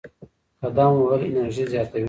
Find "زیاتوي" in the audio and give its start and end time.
1.71-1.99